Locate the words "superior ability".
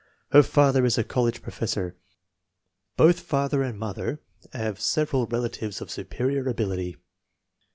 5.91-6.97